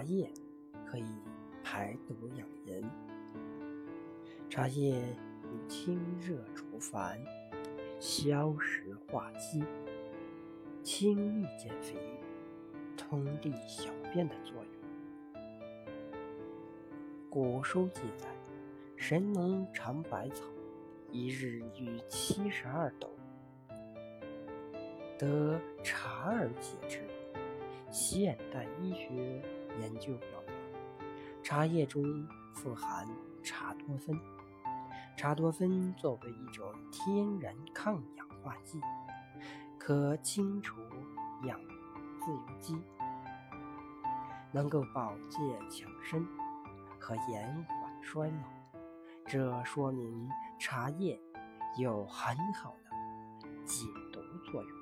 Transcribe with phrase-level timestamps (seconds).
[0.00, 0.32] 茶叶
[0.86, 1.04] 可以
[1.62, 2.82] 排毒养颜。
[4.48, 4.98] 茶叶
[5.44, 7.22] 有清热除烦、
[7.98, 9.62] 消食化积、
[10.82, 11.98] 清利减肥、
[12.96, 15.42] 通利小便的作用。
[17.28, 18.26] 古书记载，
[18.96, 20.46] 神农尝百草，
[21.10, 23.10] 一日遇七十二斗，
[25.18, 27.02] 得茶而解之。
[27.90, 29.42] 现代医学
[29.78, 31.04] 研究表明，
[31.42, 32.02] 茶叶中
[32.54, 33.06] 富含
[33.42, 34.18] 茶多酚。
[35.16, 38.80] 茶多酚作为一种天然抗氧化剂，
[39.78, 40.80] 可清除
[41.44, 41.60] 氧
[42.18, 42.76] 自由基，
[44.50, 46.26] 能够保健强身
[46.98, 48.80] 和延缓衰老。
[49.26, 50.28] 这说明
[50.58, 51.20] 茶叶
[51.76, 54.79] 有很好的解毒作用